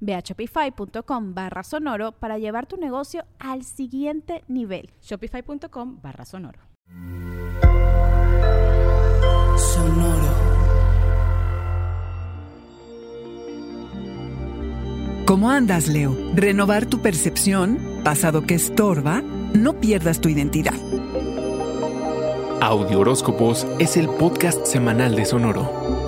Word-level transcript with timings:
Ve 0.00 0.14
a 0.14 0.20
shopify.com 0.20 1.34
barra 1.34 1.62
sonoro 1.62 2.12
para 2.12 2.38
llevar 2.38 2.66
tu 2.66 2.76
negocio 2.76 3.24
al 3.38 3.64
siguiente 3.64 4.44
nivel. 4.48 4.90
Shopify.com 5.02 6.00
barra 6.02 6.24
sonoro. 6.24 6.60
Sonoro. 9.56 10.48
¿Cómo 15.26 15.50
andas, 15.50 15.88
Leo? 15.88 16.16
Renovar 16.34 16.86
tu 16.86 17.02
percepción, 17.02 17.78
pasado 18.02 18.46
que 18.46 18.54
estorba, 18.54 19.20
no 19.52 19.74
pierdas 19.74 20.22
tu 20.22 20.30
identidad. 20.30 20.72
Audio 22.62 23.00
Horóscopos 23.00 23.66
es 23.78 23.98
el 23.98 24.08
podcast 24.08 24.64
semanal 24.64 25.14
de 25.14 25.26
Sonoro. 25.26 26.07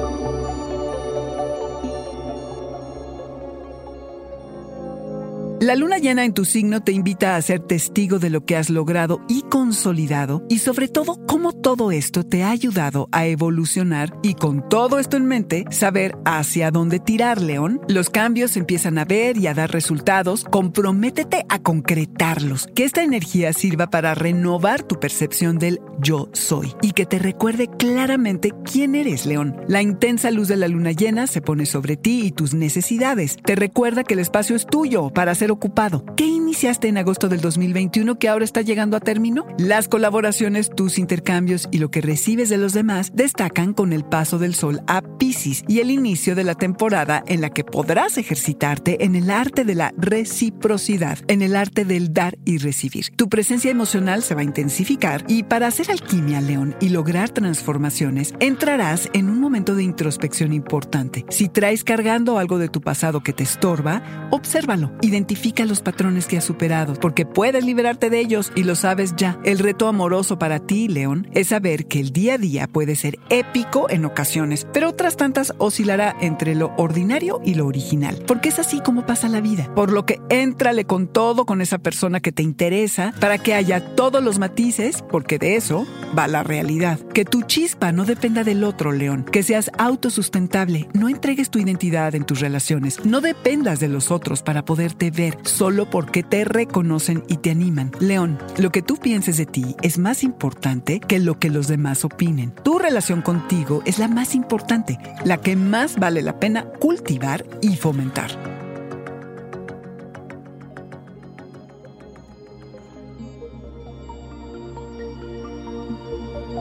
La 5.61 5.77
luna 5.77 5.99
llena 5.99 6.25
en 6.25 6.33
tu 6.33 6.47
signo 6.47 6.81
te 6.81 6.91
invita 6.91 7.37
a 7.37 7.43
ser 7.43 7.61
testigo 7.61 8.19
de 8.19 8.31
lo 8.31 8.47
que 8.47 8.57
has 8.57 8.71
logrado 8.71 9.21
y 9.29 9.43
consolidado 9.43 10.43
y 10.49 10.61
sobre 10.61 10.89
todo 10.89 11.21
cómo 11.27 11.53
todo 11.53 11.93
esto 11.93 12.25
te 12.25 12.43
ha 12.43 12.51
ayudado 12.51 13.11
a 13.13 13.27
evolucionar 13.27 14.11
y 14.23 14.33
con 14.33 14.67
todo 14.71 14.99
esto 14.99 15.19
en 15.19 15.27
mente 15.27 15.67
saber 15.71 16.17
hacia 16.25 16.71
dónde 16.71 16.99
tirar, 16.99 17.43
León. 17.43 17.79
Los 17.89 18.09
cambios 18.09 18.57
empiezan 18.57 18.97
a 18.97 19.05
ver 19.05 19.37
y 19.37 19.49
a 19.49 19.55
dar 19.55 19.71
resultados. 19.71 20.45
Comprométete 20.45 21.45
a 21.51 21.59
concretarlos. 21.59 22.67
Que 22.75 22.85
esta 22.85 23.03
energía 23.03 23.53
sirva 23.53 23.91
para 23.91 24.15
renovar 24.15 24.83
tu 24.83 24.99
percepción 24.99 25.59
del 25.59 25.79
yo 26.01 26.31
soy 26.33 26.73
y 26.81 26.93
que 26.93 27.05
te 27.05 27.19
recuerde 27.19 27.69
claramente 27.69 28.55
quién 28.65 28.95
eres, 28.95 29.27
León. 29.27 29.61
La 29.69 29.83
intensa 29.83 30.31
luz 30.31 30.49
de 30.49 30.57
la 30.57 30.69
luna 30.69 30.93
llena 30.93 31.27
se 31.27 31.43
pone 31.43 31.67
sobre 31.67 31.99
ti 31.99 32.23
y 32.25 32.31
tus 32.31 32.55
necesidades. 32.55 33.37
Te 33.45 33.57
recuerda 33.57 34.05
que 34.05 34.15
el 34.15 34.21
espacio 34.21 34.57
es 34.57 34.65
tuyo 34.65 35.11
para 35.11 35.33
hacer 35.33 35.50
ocupado. 35.53 36.05
¿Qué 36.17 36.27
iniciaste 36.27 36.89
en 36.89 36.99
agosto 36.99 37.29
del 37.29 37.41
2021 37.41 38.19
que 38.19 38.29
ahora 38.29 38.45
está 38.45 38.63
llegando 38.63 38.97
a 38.97 39.01
término? 39.01 39.47
Las 39.59 39.89
colaboraciones, 39.89 40.71
tus 40.71 40.99
intercambios 40.99 41.69
y 41.71 41.79
lo 41.79 41.91
que 41.91 42.01
recibes 42.01 42.49
de 42.49 42.59
los 42.59 42.73
demás 42.73 43.13
destacan 43.15 43.73
con 43.73 43.93
el 43.93 44.05
paso 44.05 44.39
del 44.39 44.55
sol 44.55 44.81
a 44.87 45.03
Pisces 45.03 45.65
y 45.67 45.81
el 45.81 45.91
inicio 45.91 46.35
de 46.35 46.45
la 46.45 46.55
temporada 46.55 47.25
en 47.27 47.41
la 47.41 47.51
que 47.51 47.65
podrás 47.65 48.19
ejercitarte 48.19 49.05
en 49.05 49.17
el 49.17 49.31
arte 49.31 49.65
de 49.65 49.75
la 49.75 49.93
reciprocidad, 49.97 51.19
en 51.29 51.43
el 51.43 51.57
arte 51.57 51.85
del 51.85 52.13
dar 52.13 52.39
y 52.45 52.59
recibir. 52.59 53.07
Tu 53.17 53.29
presencia 53.29 53.71
emocional 53.71 54.23
se 54.23 54.35
va 54.35 54.43
a 54.43 54.45
intensificar 54.45 55.25
y 55.29 55.43
para 55.43 55.67
hacer 55.67 55.91
alquimia, 55.91 56.41
León, 56.41 56.77
y 56.81 56.91
lograr 56.91 57.31
transformaciones, 57.31 58.35
entrarás 58.41 59.09
en 59.13 59.29
un 59.29 59.41
momento 59.41 59.75
de 59.75 59.83
introspección 59.83 60.53
importante. 60.53 61.25
Si 61.29 61.49
traes 61.49 61.85
cargando 61.85 62.39
algo 62.39 62.59
de 62.59 62.69
tu 62.69 62.81
pasado 62.81 63.23
que 63.23 63.33
te 63.33 63.43
estorba, 63.43 64.29
obsérvalo, 64.31 64.93
identifica 65.01 65.40
Los 65.61 65.83
patrones 65.83 66.27
que 66.27 66.39
has 66.39 66.45
superado, 66.45 66.95
porque 66.95 67.27
puedes 67.27 67.63
liberarte 67.65 68.09
de 68.09 68.19
ellos 68.19 68.51
y 68.55 68.63
lo 68.63 68.75
sabes 68.77 69.15
ya. 69.17 69.39
El 69.45 69.59
reto 69.59 69.89
amoroso 69.89 70.39
para 70.39 70.59
ti, 70.59 70.89
León, 70.89 71.29
es 71.33 71.49
saber 71.49 71.87
que 71.87 72.01
el 72.01 72.13
día 72.13 72.35
a 72.35 72.39
día 72.39 72.67
puede 72.67 72.97
ser 72.97 73.19
épico 73.29 73.91
en 73.91 74.07
ocasiones, 74.07 74.67
pero 74.73 74.89
otras 74.89 75.17
tantas 75.17 75.53
oscilará 75.59 76.17
entre 76.21 76.55
lo 76.55 76.73
ordinario 76.79 77.41
y 77.45 77.55
lo 77.55 77.67
original, 77.67 78.23
porque 78.27 78.49
es 78.49 78.59
así 78.59 78.81
como 78.81 79.05
pasa 79.05 79.29
la 79.29 79.43
vida. 79.43 79.71
Por 79.75 79.93
lo 79.93 80.07
que 80.07 80.19
éntrale 80.31 80.87
con 80.87 81.09
todo 81.09 81.45
con 81.45 81.61
esa 81.61 81.79
persona 81.79 82.21
que 82.21 82.33
te 82.33 82.43
interesa 82.43 83.13
para 83.21 83.37
que 83.37 83.55
haya 83.55 83.95
todos 83.95 84.25
los 84.25 84.39
matices, 84.39 85.05
porque 85.11 85.39
de 85.39 85.57
eso 85.57 85.87
va 86.19 86.27
la 86.27 86.43
realidad. 86.43 86.99
Que 87.13 87.27
tu 87.27 87.43
chispa 87.43 87.93
no 87.93 88.07
dependa 88.07 88.45
del 88.45 88.65
otro, 88.65 88.93
León, 88.93 89.27
que 89.31 89.43
seas 89.43 89.71
autosustentable, 89.77 90.89
no 90.95 91.09
entregues 91.09 91.51
tu 91.51 91.59
identidad 91.59 92.15
en 92.15 92.25
tus 92.25 92.41
relaciones, 92.41 93.05
no 93.05 93.21
dependas 93.21 93.79
de 93.79 93.89
los 93.89 94.11
otros 94.11 94.43
para 94.43 94.65
poderte 94.65 95.11
ver 95.11 95.30
solo 95.43 95.89
porque 95.89 96.23
te 96.23 96.45
reconocen 96.45 97.25
y 97.29 97.39
te 97.39 97.51
animan. 97.51 97.93
León, 98.01 98.39
lo 98.59 98.71
que 98.71 98.83
tú 98.83 98.97
pienses 98.97 99.37
de 99.37 99.47
ti 99.47 99.77
es 99.83 99.99
más 99.99 100.23
importante 100.23 101.01
que 101.01 101.19
lo 101.19 101.39
que 101.39 101.51
los 101.51 101.69
demás 101.69 102.05
opinen. 102.05 102.53
Tu 102.63 102.79
relación 102.79 103.23
contigo 103.23 103.83
es 103.85 103.99
la 103.99 104.09
más 104.09 104.35
importante, 104.35 104.99
la 105.25 105.39
que 105.39 105.57
más 105.57 105.99
vale 105.99 106.23
la 106.23 106.39
pena 106.41 106.65
cultivar 106.65 107.45
y 107.61 107.77
fomentar. 107.77 108.31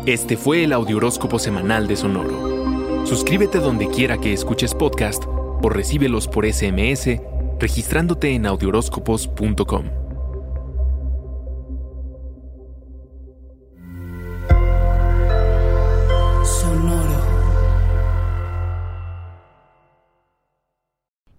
Este 0.05 0.37
fue 0.37 0.63
el 0.63 0.73
Audioróscopo 0.73 1.37
Semanal 1.37 1.87
de 1.87 1.95
Sonoro. 1.95 3.05
Suscríbete 3.05 3.59
donde 3.59 3.87
quiera 3.89 4.17
que 4.17 4.33
escuches 4.33 4.73
podcast 4.73 5.23
o 5.27 5.69
recíbelos 5.69 6.27
por 6.27 6.51
SMS 6.51 7.19
registrándote 7.59 8.33
en 8.33 8.45
audioróscopos.com. 8.45 9.85
Sonoro. 16.45 17.21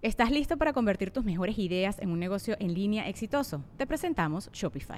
¿Estás 0.01 0.31
listo 0.31 0.57
para 0.57 0.73
convertir 0.73 1.11
tus 1.11 1.23
mejores 1.23 1.57
ideas 1.57 1.99
en 1.99 2.11
un 2.11 2.19
negocio 2.19 2.55
en 2.59 2.73
línea 2.73 3.07
exitoso? 3.09 3.63
Te 3.77 3.87
presentamos 3.87 4.49
Shopify. 4.51 4.97